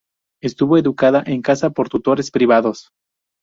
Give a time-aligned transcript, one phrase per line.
[0.41, 2.89] Estuvo educada en casa por tutores privados.